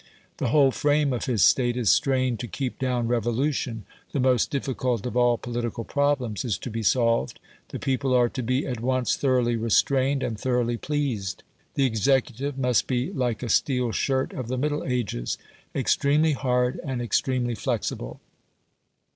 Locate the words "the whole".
0.37-0.71